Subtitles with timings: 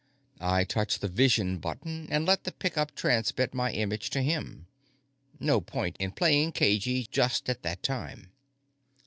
[0.39, 4.65] I touched the "vision" button and let the pick up transmit my image to him.
[5.39, 8.31] No point in playing cagy just at that time.